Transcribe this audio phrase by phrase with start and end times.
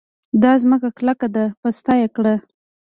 [0.43, 2.35] دا ځمکه کلکه ده؛ پسته يې کړه.